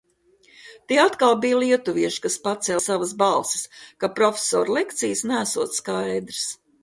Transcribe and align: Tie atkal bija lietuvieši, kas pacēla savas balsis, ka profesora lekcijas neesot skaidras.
Tie 0.91 0.95
atkal 1.01 1.35
bija 1.43 1.57
lietuvieši, 1.63 2.21
kas 2.23 2.37
pacēla 2.47 2.83
savas 2.87 3.13
balsis, 3.21 3.69
ka 4.05 4.11
profesora 4.21 4.75
lekcijas 4.79 5.23
neesot 5.33 5.79
skaidras. 5.81 6.43